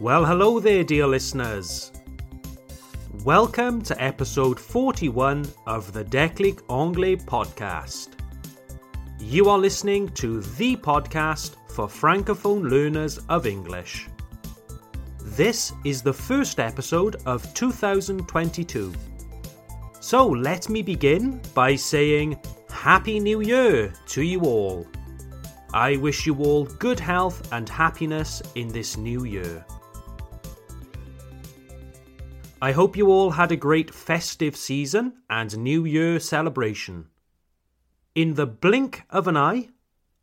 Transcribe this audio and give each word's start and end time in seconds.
Well, 0.00 0.24
hello 0.24 0.58
there, 0.58 0.82
dear 0.82 1.06
listeners. 1.06 1.92
Welcome 3.22 3.80
to 3.82 4.02
episode 4.02 4.58
41 4.58 5.46
of 5.66 5.92
the 5.92 6.04
Déclic 6.04 6.62
Anglais 6.68 7.14
podcast. 7.14 8.08
You 9.20 9.48
are 9.48 9.56
listening 9.56 10.08
to 10.14 10.40
the 10.40 10.74
podcast 10.74 11.54
for 11.68 11.86
Francophone 11.86 12.68
learners 12.68 13.18
of 13.28 13.46
English. 13.46 14.08
This 15.20 15.72
is 15.84 16.02
the 16.02 16.12
first 16.12 16.58
episode 16.58 17.22
of 17.24 17.54
2022. 17.54 18.92
So 20.00 20.26
let 20.26 20.68
me 20.68 20.82
begin 20.82 21.40
by 21.54 21.76
saying 21.76 22.36
Happy 22.68 23.20
New 23.20 23.42
Year 23.42 23.92
to 24.08 24.22
you 24.22 24.40
all. 24.40 24.88
I 25.72 25.96
wish 25.98 26.26
you 26.26 26.34
all 26.38 26.64
good 26.64 26.98
health 26.98 27.52
and 27.52 27.68
happiness 27.68 28.42
in 28.56 28.66
this 28.66 28.96
new 28.96 29.24
year. 29.24 29.64
I 32.64 32.72
hope 32.72 32.96
you 32.96 33.08
all 33.08 33.32
had 33.32 33.52
a 33.52 33.56
great 33.56 33.92
festive 33.92 34.56
season 34.56 35.20
and 35.28 35.58
New 35.58 35.84
Year 35.84 36.18
celebration. 36.18 37.08
In 38.14 38.36
the 38.36 38.46
blink 38.46 39.02
of 39.10 39.28
an 39.28 39.36
eye, 39.36 39.68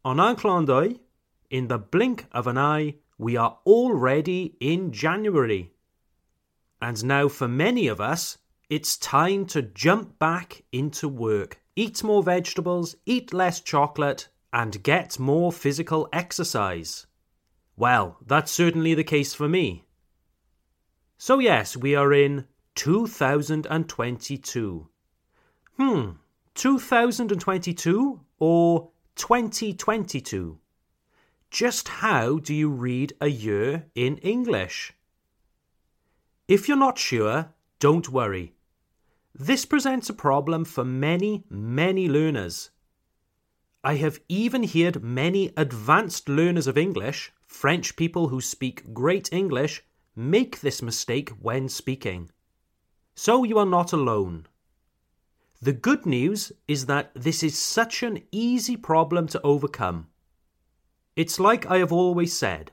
en 0.03 0.19
un 0.19 0.35
clin 0.35 0.99
in 1.51 1.67
the 1.67 1.77
blink 1.77 2.25
of 2.31 2.47
an 2.47 2.57
eye, 2.57 2.95
we 3.19 3.37
are 3.37 3.59
already 3.67 4.55
in 4.59 4.91
January. 4.91 5.73
And 6.81 7.05
now, 7.05 7.27
for 7.27 7.47
many 7.47 7.85
of 7.87 8.01
us, 8.01 8.39
it's 8.71 8.97
time 8.97 9.45
to 9.53 9.61
jump 9.61 10.17
back 10.17 10.63
into 10.71 11.07
work, 11.07 11.61
eat 11.75 12.03
more 12.03 12.23
vegetables, 12.23 12.95
eat 13.05 13.33
less 13.33 13.61
chocolate, 13.61 14.29
and 14.51 14.81
get 14.81 15.19
more 15.19 15.51
physical 15.51 16.09
exercise. 16.11 17.05
Well, 17.77 18.17
that's 18.25 18.51
certainly 18.51 18.95
the 18.95 19.03
case 19.03 19.35
for 19.35 19.47
me. 19.47 19.85
So, 21.23 21.37
yes, 21.37 21.77
we 21.77 21.93
are 21.93 22.11
in 22.11 22.47
2022. 22.73 24.87
Hmm, 25.77 26.09
2022 26.55 28.19
or 28.39 28.89
2022? 29.13 30.57
Just 31.51 31.87
how 31.87 32.39
do 32.39 32.55
you 32.55 32.69
read 32.69 33.13
a 33.21 33.27
year 33.27 33.85
in 33.93 34.17
English? 34.17 34.93
If 36.47 36.67
you're 36.67 36.75
not 36.75 36.97
sure, 36.97 37.53
don't 37.77 38.09
worry. 38.09 38.55
This 39.35 39.63
presents 39.63 40.09
a 40.09 40.15
problem 40.15 40.65
for 40.65 40.83
many, 40.83 41.43
many 41.51 42.09
learners. 42.09 42.71
I 43.83 43.97
have 43.97 44.19
even 44.27 44.63
heard 44.63 45.03
many 45.03 45.53
advanced 45.55 46.27
learners 46.27 46.65
of 46.65 46.79
English, 46.79 47.31
French 47.45 47.95
people 47.95 48.29
who 48.29 48.41
speak 48.41 48.91
great 48.91 49.31
English, 49.31 49.83
make 50.15 50.61
this 50.61 50.81
mistake 50.81 51.29
when 51.41 51.69
speaking. 51.69 52.29
So 53.15 53.43
you 53.43 53.57
are 53.57 53.65
not 53.65 53.93
alone. 53.93 54.47
The 55.61 55.73
good 55.73 56.05
news 56.05 56.51
is 56.67 56.87
that 56.87 57.11
this 57.13 57.43
is 57.43 57.57
such 57.57 58.01
an 58.03 58.23
easy 58.31 58.75
problem 58.75 59.27
to 59.27 59.41
overcome. 59.43 60.07
It's 61.15 61.39
like 61.39 61.65
I 61.65 61.77
have 61.77 61.91
always 61.91 62.35
said 62.35 62.71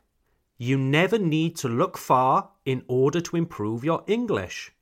you 0.56 0.76
never 0.76 1.18
need 1.18 1.54
to 1.56 1.68
look 1.68 1.96
far 1.96 2.50
in 2.64 2.82
order 2.88 3.20
to 3.20 3.36
improve 3.36 3.84
your 3.84 4.02
English. 4.08 4.72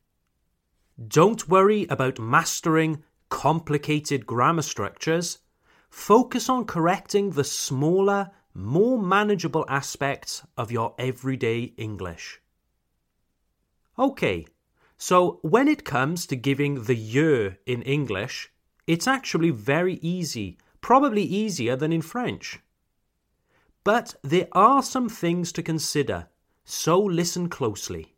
Don't 1.06 1.48
worry 1.48 1.86
about 1.90 2.18
mastering 2.18 3.02
complicated 3.28 4.26
grammar 4.26 4.62
structures. 4.62 5.40
Focus 5.90 6.48
on 6.48 6.64
correcting 6.64 7.30
the 7.30 7.44
smaller, 7.44 8.30
more 8.54 8.98
manageable 8.98 9.66
aspects 9.68 10.42
of 10.56 10.72
your 10.72 10.94
everyday 10.98 11.74
English. 11.76 12.40
Okay, 13.98 14.46
so 14.98 15.38
when 15.42 15.68
it 15.68 15.84
comes 15.84 16.26
to 16.26 16.36
giving 16.36 16.84
the 16.84 16.94
year 16.94 17.58
in 17.64 17.80
English, 17.82 18.52
it's 18.86 19.06
actually 19.06 19.50
very 19.50 19.94
easy, 19.94 20.58
probably 20.82 21.22
easier 21.22 21.76
than 21.76 21.92
in 21.92 22.02
French. 22.02 22.60
But 23.84 24.14
there 24.22 24.48
are 24.52 24.82
some 24.82 25.08
things 25.08 25.50
to 25.52 25.62
consider, 25.62 26.28
so 26.64 27.00
listen 27.00 27.48
closely. 27.48 28.14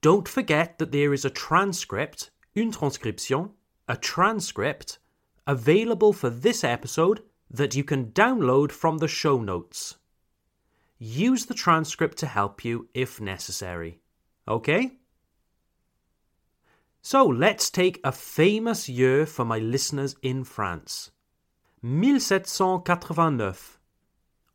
Don't 0.00 0.28
forget 0.28 0.78
that 0.78 0.92
there 0.92 1.12
is 1.12 1.24
a 1.24 1.30
transcript, 1.30 2.30
une 2.56 2.72
transcription, 2.72 3.50
a 3.86 3.96
transcript, 3.96 4.98
available 5.46 6.12
for 6.12 6.30
this 6.30 6.64
episode 6.64 7.22
that 7.50 7.74
you 7.74 7.84
can 7.84 8.12
download 8.12 8.72
from 8.72 8.98
the 8.98 9.08
show 9.08 9.42
notes. 9.42 9.96
Use 10.98 11.46
the 11.46 11.54
transcript 11.54 12.16
to 12.18 12.26
help 12.26 12.64
you 12.64 12.88
if 12.94 13.20
necessary. 13.20 14.00
Okay? 14.48 14.98
So 17.04 17.26
let's 17.26 17.68
take 17.68 17.98
a 18.04 18.12
famous 18.12 18.88
year 18.88 19.26
for 19.26 19.44
my 19.44 19.58
listeners 19.58 20.14
in 20.22 20.44
France 20.44 21.10
1789. 21.80 23.54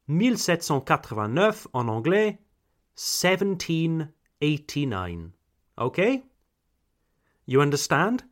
1789 0.08 1.68
en 1.74 1.88
anglais, 1.88 2.38
1789. 2.96 5.32
Okay? 5.78 6.24
You 7.46 7.62
understand? 7.62 8.24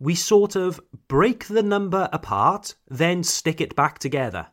We 0.00 0.14
sort 0.14 0.56
of 0.56 0.80
break 1.08 1.48
the 1.48 1.62
number 1.62 2.08
apart, 2.14 2.76
then 2.88 3.22
stick 3.24 3.60
it 3.60 3.76
back 3.76 3.98
together. 3.98 4.46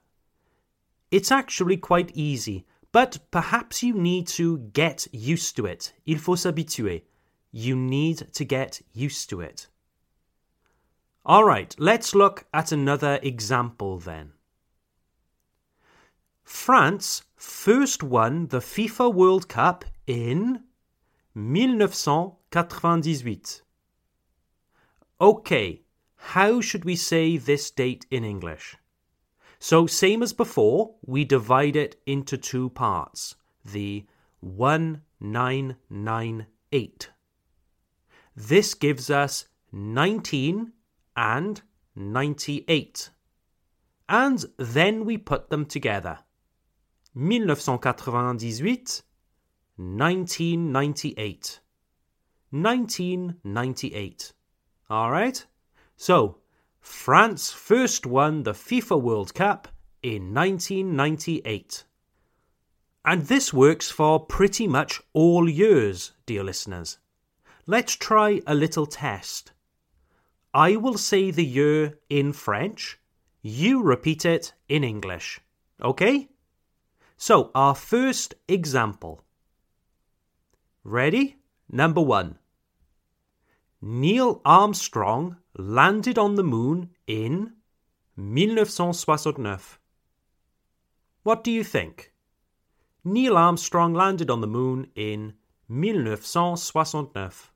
It's 1.12 1.32
actually 1.32 1.78
quite 1.78 2.12
easy, 2.14 2.66
but 2.92 3.20
perhaps 3.32 3.82
you 3.82 3.94
need 3.94 4.28
to 4.28 4.58
get 4.74 5.08
used 5.14 5.56
to 5.56 5.66
it. 5.66 5.94
Il 6.06 6.18
faut 6.18 6.36
s'habituer. 6.36 7.04
You 7.56 7.76
need 7.76 8.34
to 8.34 8.44
get 8.44 8.82
used 8.94 9.30
to 9.30 9.40
it. 9.40 9.68
All 11.24 11.46
right, 11.46 11.76
let's 11.78 12.16
look 12.16 12.48
at 12.52 12.72
another 12.72 13.20
example 13.22 14.00
then. 14.00 14.32
France 16.44 17.22
first 17.36 18.02
won 18.02 18.48
the 18.48 18.60
FIFA 18.60 19.14
World 19.14 19.48
Cup 19.48 19.86
in 20.08 20.64
1998. 21.34 23.62
Okay, 25.22 25.84
how 26.16 26.60
should 26.60 26.86
we 26.86 26.96
say 26.96 27.38
this 27.38 27.70
date 27.70 28.08
in 28.10 28.26
English? 28.26 28.78
So, 29.60 29.86
same 29.86 30.24
as 30.24 30.34
before, 30.34 30.96
we 31.06 31.24
divide 31.24 31.76
it 31.76 32.02
into 32.06 32.36
two 32.36 32.72
parts 32.72 33.36
the 33.64 34.08
1998. 34.42 37.10
This 38.36 38.74
gives 38.74 39.10
us 39.10 39.46
19 39.72 40.72
and 41.16 41.62
98. 41.96 43.10
And 44.10 44.46
then 44.58 45.06
we 45.06 45.18
put 45.18 45.50
them 45.50 45.66
together. 45.66 46.20
1998, 47.14 49.02
1998. 49.78 51.60
1998. 52.50 54.34
All 54.90 55.12
right? 55.12 55.46
So, 55.96 56.38
France 56.80 57.52
first 57.52 58.06
won 58.06 58.44
the 58.44 58.54
FIFA 58.54 59.02
World 59.02 59.34
Cup 59.34 59.68
in 60.02 60.34
1998. 60.34 61.84
And 63.06 63.24
this 63.24 63.54
works 63.54 63.90
for 63.90 64.20
pretty 64.20 64.68
much 64.68 65.02
all 65.14 65.50
years, 65.50 66.14
dear 66.26 66.44
listeners. 66.44 66.98
Let's 67.66 67.96
try 67.96 68.42
a 68.46 68.54
little 68.54 68.86
test. 68.86 69.54
I 70.54 70.76
will 70.76 70.98
say 70.98 71.32
the 71.32 71.46
year 71.46 71.98
in 72.10 72.34
French, 72.34 73.00
you 73.42 73.82
repeat 73.82 74.26
it 74.26 74.54
in 74.68 74.84
English. 74.84 75.40
Okay? 75.82 76.28
So, 77.16 77.52
our 77.56 77.74
first 77.74 78.36
example. 78.50 79.24
Ready? 80.84 81.38
Number 81.70 82.02
one. 82.02 82.38
Neil 83.82 84.42
Armstrong 84.44 85.38
landed 85.58 86.18
on 86.18 86.36
the 86.36 86.44
moon 86.44 86.90
in 87.08 87.54
1969. 88.16 89.60
What 91.24 91.46
do 91.46 91.52
you 91.52 91.64
think? 91.64 92.12
Neil 93.06 93.38
Armstrong 93.38 93.94
landed 93.94 94.30
on 94.30 94.42
the 94.42 94.48
moon 94.48 94.88
in 94.96 95.36
1969. 95.68 97.53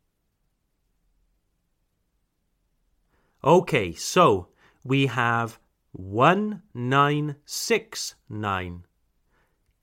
Okay, 3.44 3.94
so 3.94 4.48
we 4.84 5.06
have 5.08 5.60
1969. 5.92 8.84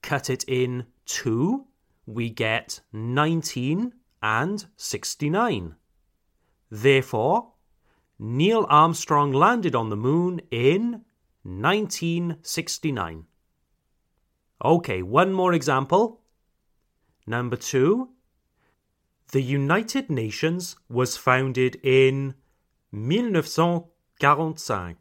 Cut 0.01 0.29
it 0.29 0.43
in 0.47 0.85
two, 1.05 1.65
we 2.05 2.29
get 2.29 2.81
19 2.91 3.93
and 4.21 4.65
69. 4.75 5.75
Therefore, 6.69 7.53
Neil 8.19 8.67
Armstrong 8.69 9.31
landed 9.31 9.73
on 9.75 9.89
the 9.89 9.95
moon 9.95 10.41
in 10.51 11.05
1969. 11.43 13.25
Okay, 14.63 15.01
one 15.01 15.33
more 15.33 15.53
example. 15.53 16.21
Number 17.27 17.55
two. 17.55 18.09
The 19.31 19.41
United 19.41 20.09
Nations 20.09 20.75
was 20.87 21.17
founded 21.17 21.79
in 21.83 22.35
1945. 22.95 24.95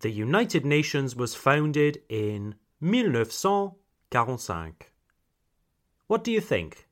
The 0.00 0.10
United 0.10 0.66
Nations 0.66 1.16
was 1.16 1.34
founded 1.34 2.02
in 2.10 2.56
1945. 2.80 4.74
What 6.08 6.22
do 6.22 6.30
you 6.30 6.42
think? 6.42 6.86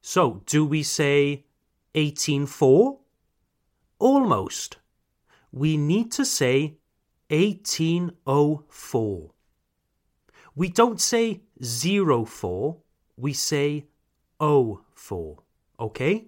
So, 0.00 0.42
do 0.46 0.66
we 0.66 0.82
say 0.82 1.44
184? 1.94 2.98
Almost. 4.00 4.78
We 5.52 5.76
need 5.76 6.10
to 6.12 6.24
say 6.24 6.78
1804. 7.30 9.30
We 10.56 10.68
don't 10.68 11.00
say 11.00 11.42
04, 11.62 12.78
we 13.16 13.32
say 13.32 13.86
04. 14.40 15.38
Okay? 15.78 16.26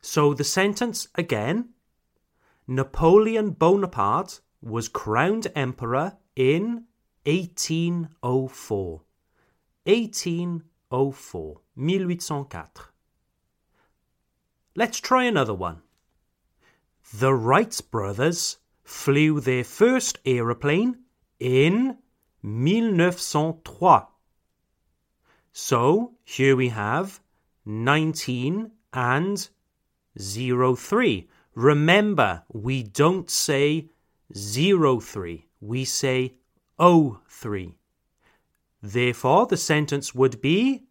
So 0.00 0.32
the 0.32 0.44
sentence 0.44 1.08
again 1.14 1.74
Napoleon 2.66 3.50
Bonaparte 3.50 4.40
was 4.62 4.88
crowned 4.88 5.46
emperor 5.54 6.16
in 6.36 6.84
1804. 7.24 9.02
1804. 9.84 11.60
1804. 11.74 12.92
Let's 14.76 15.00
try 15.00 15.24
another 15.24 15.54
one. 15.54 15.82
The 17.12 17.34
Wright 17.34 17.80
brothers 17.90 18.58
flew 18.84 19.40
their 19.40 19.64
first 19.64 20.18
aeroplane 20.24 20.98
in 21.38 21.98
1903. 22.42 23.98
So 25.52 26.12
here 26.24 26.56
we 26.56 26.68
have 26.68 27.20
19 27.64 28.70
and 28.92 29.48
03. 30.18 31.28
Remember, 31.54 32.42
we 32.52 32.82
don't 32.82 33.30
say 33.30 33.88
03, 34.34 35.46
we 35.60 35.84
say 35.84 36.34
03. 36.78 37.76
Therefore, 38.82 39.46
the 39.46 39.56
sentence 39.56 40.14
would 40.14 40.40
be 40.40 40.84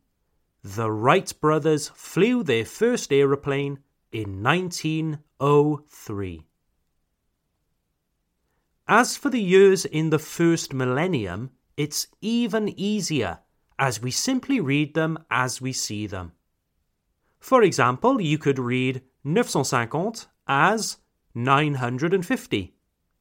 The 0.64 0.92
Wright 0.92 1.34
brothers 1.40 1.90
flew 1.90 2.44
their 2.44 2.66
first 2.66 3.12
aeroplane 3.12 3.80
in 4.12 4.44
1903. 4.44 6.46
As 8.88 9.16
for 9.16 9.30
the 9.30 9.42
years 9.42 9.86
in 9.86 10.10
the 10.10 10.20
first 10.20 10.74
millennium, 10.74 11.52
it's 11.78 12.08
even 12.22 12.70
easier 12.70 13.40
as 13.78 14.02
we 14.02 14.12
simply 14.12 14.60
read 14.60 14.94
them 14.94 15.18
as 15.32 15.62
we 15.62 15.72
see 15.72 16.08
them. 16.08 16.34
For 17.40 17.64
example, 17.64 18.20
you 18.20 18.38
could 18.38 18.60
read 18.60 19.02
950 19.24 20.28
as 20.48 20.98
950. 21.34 22.74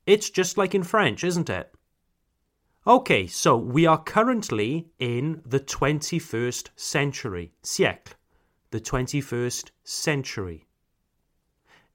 It's 0.08 0.30
just 0.30 0.56
like 0.56 0.74
in 0.74 0.84
French, 0.84 1.22
isn't 1.22 1.50
it? 1.50 1.70
Okay, 2.86 3.26
so 3.26 3.58
we 3.58 3.84
are 3.84 4.02
currently 4.02 4.88
in 4.98 5.42
the 5.44 5.60
21st 5.60 6.70
century, 6.76 7.52
siècle, 7.62 8.14
the 8.70 8.80
21st 8.80 9.70
century. 9.84 10.66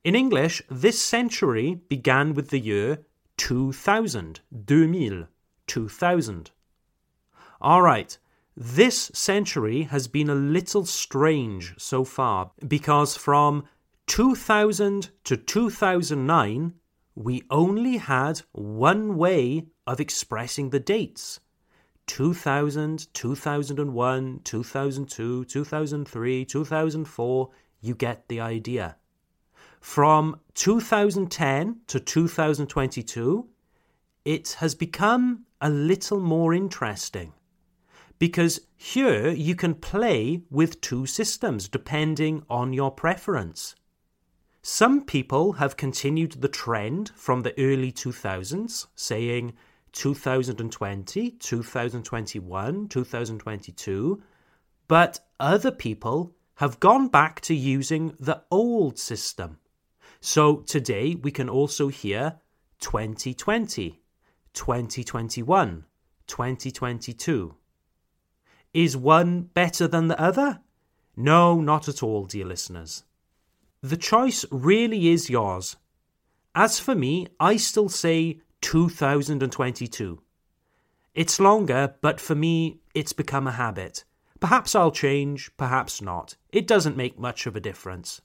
In 0.04 0.14
English, 0.14 0.62
this 0.70 1.02
century 1.02 1.82
began 1.90 2.36
with 2.36 2.52
the 2.52 2.60
year 2.60 3.04
2000, 3.38 4.42
2000, 4.68 5.28
2000. 5.66 6.52
All 7.62 7.82
right, 7.82 8.16
this 8.56 9.10
century 9.16 9.84
has 9.90 10.08
been 10.08 10.30
a 10.30 10.36
little 10.36 10.86
strange 10.86 11.74
so 11.80 12.04
far 12.04 12.52
because 12.68 13.18
from 13.18 13.64
2000 14.06 15.10
to 15.24 15.36
2009, 15.36 16.74
we 17.16 17.44
only 17.50 17.98
had 17.98 18.42
one 18.52 19.18
way 19.18 19.66
of 19.86 20.00
expressing 20.00 20.70
the 20.70 20.80
dates 20.80 21.40
2000, 22.08 23.14
2001, 23.14 24.42
2002, 24.44 25.46
2003, 25.46 26.46
2004. 26.46 27.50
You 27.82 27.96
get 27.96 28.28
the 28.28 28.40
idea. 28.40 28.98
From 29.80 30.40
2010 30.56 31.82
to 31.88 32.00
2022, 32.00 33.48
it 34.26 34.56
has 34.60 34.76
become 34.76 35.46
a 35.62 35.70
little 35.70 36.20
more 36.20 36.54
interesting 36.54 37.34
because 38.20 38.62
here 38.76 39.30
you 39.30 39.56
can 39.56 39.76
play 39.76 40.42
with 40.50 40.80
two 40.82 41.06
systems 41.06 41.68
depending 41.68 42.44
on 42.50 42.72
your 42.72 42.92
preference. 42.92 43.76
Some 44.66 45.04
people 45.04 45.54
have 45.54 45.76
continued 45.76 46.40
the 46.40 46.48
trend 46.48 47.12
from 47.18 47.42
the 47.42 47.54
early 47.60 47.92
2000s, 47.92 48.88
saying 48.96 49.54
2020, 49.92 51.32
2021, 51.32 52.88
2022, 52.88 54.24
but 54.88 55.20
other 55.38 55.70
people 55.70 56.34
have 56.56 56.80
gone 56.80 57.10
back 57.10 57.42
to 57.42 57.54
using 57.54 58.16
the 58.18 58.42
old 58.50 58.98
system. 58.98 59.58
So 60.22 60.62
today 60.62 61.16
we 61.16 61.30
can 61.30 61.50
also 61.50 61.90
hear 61.90 62.40
2020, 62.80 64.02
2021, 64.54 65.86
2022. 66.26 67.56
Is 68.74 68.96
one 68.96 69.42
better 69.42 69.90
than 69.90 70.08
the 70.08 70.20
other? 70.22 70.62
No, 71.18 71.60
not 71.60 71.90
at 71.90 72.02
all, 72.02 72.24
dear 72.24 72.46
listeners. 72.46 73.04
The 73.84 73.98
choice 73.98 74.46
really 74.50 75.10
is 75.10 75.30
yours. 75.30 75.76
As 76.56 76.80
for 76.80 76.96
me, 76.96 77.28
I 77.38 77.58
still 77.58 77.90
say 77.90 78.40
2022. 78.62 80.22
It's 81.14 81.40
longer, 81.42 81.94
but 82.00 82.22
for 82.22 82.34
me, 82.34 82.80
it's 82.96 83.12
become 83.12 83.46
a 83.46 83.52
habit. 83.52 84.06
Perhaps 84.40 84.74
I'll 84.74 84.92
change, 84.92 85.52
perhaps 85.58 86.02
not. 86.02 86.38
It 86.50 86.66
doesn't 86.66 86.96
make 86.96 87.20
much 87.20 87.46
of 87.46 87.58
a 87.58 87.60
difference. 87.60 88.22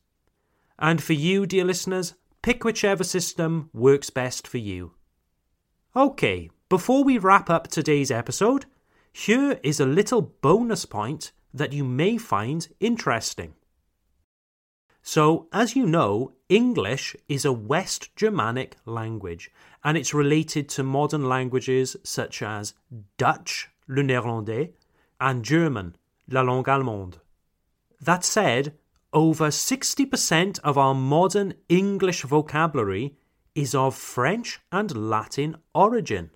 And 0.79 1.03
for 1.03 1.15
you, 1.15 1.45
dear 1.45 1.65
listeners, 1.65 2.15
pick 2.41 2.63
whichever 2.63 3.03
system 3.03 3.69
works 3.75 4.11
best 4.11 4.47
for 4.47 4.59
you. 4.59 4.93
Okay, 5.97 6.51
before 6.69 7.03
we 7.03 7.19
wrap 7.19 7.51
up 7.51 7.67
today's 7.67 8.13
episode, 8.13 8.67
here 9.13 9.59
is 9.65 9.81
a 9.81 9.87
little 9.87 10.23
bonus 10.23 10.85
point 10.85 11.33
that 11.53 11.73
you 11.73 11.83
may 11.83 12.17
find 12.17 12.69
interesting. 12.79 13.55
So, 15.11 15.49
as 15.55 15.75
you 15.75 15.87
know, 15.87 16.33
English 16.51 17.17
is 17.31 17.47
a 17.47 17.51
West 17.51 18.15
Germanic 18.15 18.77
language 18.85 19.51
and 19.83 19.97
it's 19.97 20.13
related 20.13 20.69
to 20.69 20.83
modern 20.83 21.27
languages 21.27 21.97
such 22.05 22.43
as 22.43 22.75
Dutch, 23.17 23.71
le 23.89 24.03
néerlandais, 24.03 24.75
and 25.19 25.43
German, 25.43 25.97
la 26.29 26.43
langue 26.43 26.67
allemande. 26.67 27.21
That 28.03 28.23
said, 28.23 28.75
over 29.15 29.47
60% 29.47 30.59
of 30.59 30.77
our 30.77 30.95
modern 30.95 31.55
English 31.71 32.25
vocabulary 32.25 33.17
is 33.55 33.75
of 33.75 33.95
French 33.95 34.61
and 34.71 34.95
Latin 34.95 35.57
origin. 35.75 36.33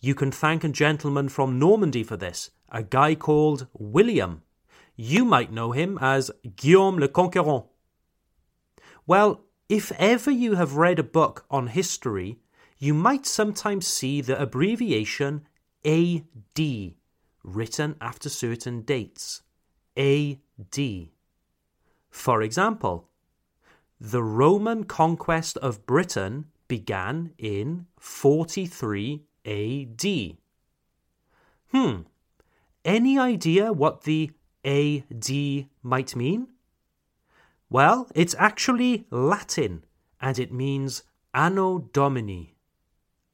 You 0.00 0.14
can 0.14 0.32
thank 0.32 0.64
a 0.64 0.70
gentleman 0.70 1.28
from 1.28 1.58
Normandy 1.58 2.02
for 2.02 2.16
this, 2.16 2.50
a 2.70 2.82
guy 2.82 3.14
called 3.14 3.66
William. 3.74 4.40
You 4.96 5.26
might 5.26 5.52
know 5.52 5.72
him 5.72 5.98
as 6.00 6.30
Guillaume 6.56 6.98
le 6.98 7.08
Conquérant. 7.08 7.66
Well, 9.06 9.44
if 9.68 9.92
ever 9.92 10.30
you 10.30 10.54
have 10.54 10.76
read 10.76 10.98
a 10.98 11.02
book 11.02 11.44
on 11.50 11.68
history, 11.68 12.38
you 12.78 12.94
might 12.94 13.26
sometimes 13.26 13.86
see 13.86 14.20
the 14.20 14.40
abbreviation 14.40 15.46
AD 15.84 16.94
written 17.42 17.96
after 18.00 18.28
certain 18.28 18.82
dates. 18.82 19.42
AD. 19.96 21.08
For 22.10 22.42
example, 22.42 23.08
the 24.00 24.22
Roman 24.22 24.84
conquest 24.84 25.56
of 25.58 25.86
Britain 25.86 26.46
began 26.66 27.32
in 27.38 27.86
43 27.98 29.22
AD. 29.44 30.36
Hmm, 31.70 32.02
any 32.84 33.18
idea 33.18 33.72
what 33.72 34.02
the 34.02 34.30
AD 34.64 35.66
might 35.82 36.16
mean? 36.16 36.48
Well, 37.70 38.08
it's 38.14 38.34
actually 38.38 39.06
Latin 39.10 39.84
and 40.20 40.38
it 40.38 40.52
means 40.52 41.02
Anno 41.32 41.78
Domini. 41.92 42.54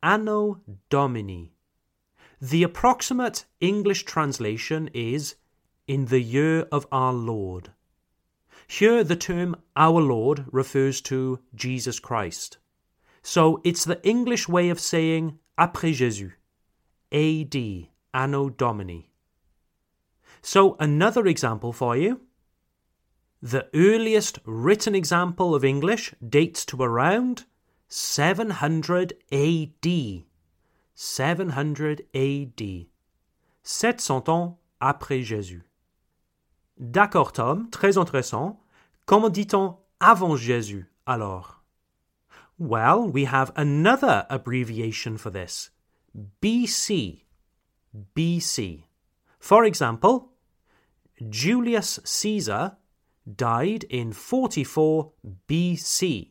Anno 0.02 0.60
Domini. 0.88 1.52
The 2.40 2.62
approximate 2.62 3.44
English 3.60 4.04
translation 4.04 4.88
is 4.94 5.36
in 5.86 6.06
the 6.06 6.20
year 6.20 6.60
of 6.72 6.86
our 6.90 7.12
Lord. 7.12 7.72
Here, 8.66 9.04
the 9.04 9.16
term 9.16 9.56
our 9.76 10.00
Lord 10.00 10.46
refers 10.52 11.00
to 11.02 11.40
Jesus 11.54 11.98
Christ. 11.98 12.58
So 13.22 13.60
it's 13.64 13.84
the 13.84 14.02
English 14.06 14.48
way 14.48 14.70
of 14.70 14.80
saying 14.80 15.38
après 15.58 15.92
Jésus, 15.92 16.32
AD, 17.12 17.88
Anno 18.14 18.48
Domini. 18.48 19.10
So, 20.40 20.76
another 20.80 21.26
example 21.26 21.72
for 21.72 21.96
you. 21.96 22.20
The 23.42 23.68
earliest 23.74 24.38
written 24.44 24.94
example 24.94 25.54
of 25.54 25.64
English 25.64 26.14
dates 26.26 26.66
to 26.66 26.82
around 26.82 27.44
700 27.88 29.14
AD. 29.32 30.24
700 30.94 32.02
AD. 32.14 32.86
700 33.62 34.28
ans 34.28 34.58
après 34.80 35.22
Jésus. 35.22 35.62
D'accord, 36.78 37.32
Tom, 37.32 37.70
très 37.70 37.96
intéressant. 37.96 38.60
Comment 39.06 39.30
dit-on 39.30 39.78
avant 40.00 40.36
Jésus 40.36 40.90
alors? 41.06 41.62
Well, 42.58 43.08
we 43.08 43.24
have 43.24 43.52
another 43.56 44.26
abbreviation 44.28 45.16
for 45.16 45.30
this 45.30 45.70
BC. 46.42 47.24
BC. 48.14 48.84
For 49.38 49.64
example, 49.64 50.28
Julius 51.28 52.00
Caesar 52.04 52.76
died 53.36 53.84
in 53.84 54.12
44 54.12 55.12
BC, 55.48 56.30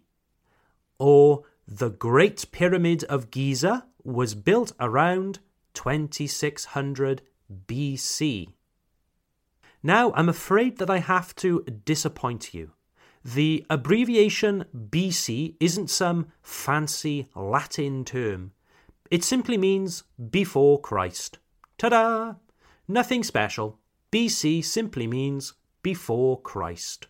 or 0.97 1.43
the 1.67 1.89
Great 1.89 2.51
Pyramid 2.51 3.03
of 3.05 3.31
Giza 3.31 3.85
was 4.03 4.35
built 4.35 4.71
around 4.79 5.39
2600 5.73 7.21
BC. 7.67 8.53
Now, 9.81 10.11
I'm 10.13 10.29
afraid 10.29 10.77
that 10.77 10.89
I 10.89 10.97
have 10.97 11.35
to 11.35 11.63
disappoint 11.85 12.53
you. 12.53 12.71
The 13.23 13.65
abbreviation 13.69 14.65
BC 14.73 15.55
isn't 15.59 15.89
some 15.89 16.27
fancy 16.41 17.29
Latin 17.35 18.03
term. 18.05 18.51
It 19.11 19.23
simply 19.23 19.57
means 19.57 20.03
before 20.29 20.79
Christ. 20.79 21.39
Ta 21.77 21.89
da! 21.89 22.33
Nothing 22.87 23.23
special. 23.23 23.79
BC 24.11 24.63
simply 24.63 25.07
means 25.07 25.53
before 25.81 26.41
Christ. 26.41 27.07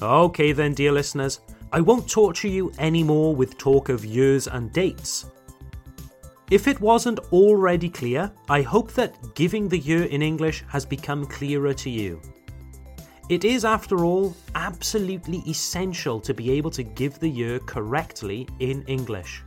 Okay, 0.00 0.52
then, 0.52 0.74
dear 0.74 0.92
listeners, 0.92 1.40
I 1.72 1.80
won't 1.80 2.08
torture 2.08 2.48
you 2.48 2.72
anymore 2.78 3.34
with 3.34 3.58
talk 3.58 3.88
of 3.88 4.04
years 4.04 4.46
and 4.46 4.72
dates. 4.72 5.26
If 6.50 6.66
it 6.66 6.80
wasn't 6.80 7.18
already 7.32 7.90
clear, 7.90 8.32
I 8.48 8.62
hope 8.62 8.92
that 8.92 9.34
giving 9.34 9.68
the 9.68 9.78
year 9.78 10.04
in 10.04 10.22
English 10.22 10.64
has 10.68 10.86
become 10.86 11.26
clearer 11.26 11.74
to 11.74 11.90
you. 11.90 12.22
It 13.28 13.44
is, 13.44 13.66
after 13.66 14.06
all, 14.06 14.34
absolutely 14.54 15.42
essential 15.46 16.18
to 16.20 16.32
be 16.32 16.50
able 16.52 16.70
to 16.70 16.82
give 16.82 17.18
the 17.18 17.28
year 17.28 17.58
correctly 17.58 18.48
in 18.60 18.82
English. 18.84 19.42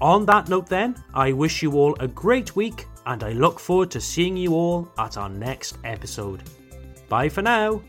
On 0.00 0.26
that 0.26 0.48
note, 0.48 0.66
then, 0.66 0.94
I 1.14 1.32
wish 1.32 1.62
you 1.62 1.72
all 1.72 1.96
a 2.00 2.08
great 2.08 2.54
week 2.54 2.86
and 3.06 3.22
I 3.22 3.32
look 3.32 3.58
forward 3.58 3.90
to 3.92 4.00
seeing 4.00 4.36
you 4.36 4.52
all 4.54 4.92
at 4.98 5.16
our 5.16 5.28
next 5.28 5.78
episode. 5.84 6.42
Bye 7.08 7.28
for 7.28 7.42
now. 7.42 7.82